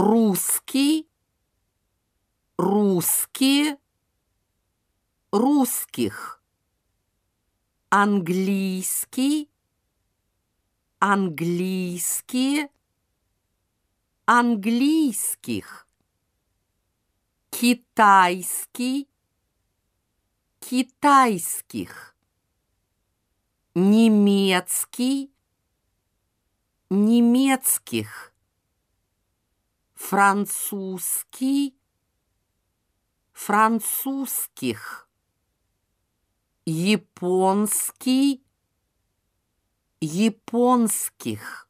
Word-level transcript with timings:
русский, 0.00 1.06
русские, 2.56 3.78
русских, 5.30 6.42
английский, 7.90 9.50
английские, 11.00 12.70
английских, 14.24 15.86
китайский, 17.50 19.06
китайских, 20.60 22.16
немецкий, 23.74 25.30
немецких, 26.88 28.29
французский, 30.10 31.78
французских, 33.32 35.08
японский, 36.66 38.42
японских. 40.00 41.69